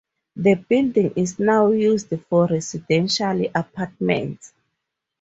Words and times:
The 0.35 0.55
building 0.55 1.13
is 1.15 1.37
now 1.37 1.69
used 1.69 2.09
for 2.27 2.47
residential 2.47 3.45
apartments. 3.53 4.51